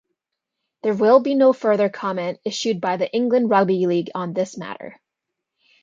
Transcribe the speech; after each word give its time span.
There 0.81 0.95
will 0.95 1.19
be 1.19 1.35
no 1.35 1.53
further 1.53 1.87
comment 1.87 2.39
issued 2.43 2.81
by 2.81 2.97
England 3.13 3.51
Rugby 3.51 3.85
League 3.85 4.09
on 4.15 4.33
this 4.33 4.57
matter. 4.57 4.99